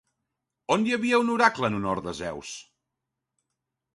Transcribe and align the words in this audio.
On 0.75 0.85
hi 0.87 0.95
havia 0.97 1.19
un 1.23 1.29
oracle 1.33 1.69
en 1.71 1.77
honor 1.79 2.01
Zeus? 2.21 2.55